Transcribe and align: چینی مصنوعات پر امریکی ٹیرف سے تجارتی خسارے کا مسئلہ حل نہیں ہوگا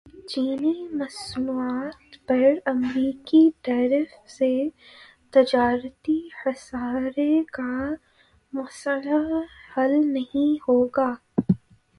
چینی 0.29 0.73
مصنوعات 0.93 1.95
پر 2.27 2.41
امریکی 2.65 3.43
ٹیرف 3.63 4.09
سے 4.29 4.51
تجارتی 5.33 6.19
خسارے 6.37 7.31
کا 7.53 7.71
مسئلہ 8.53 9.21
حل 9.73 9.93
نہیں 10.07 10.53
ہوگا 10.67 11.11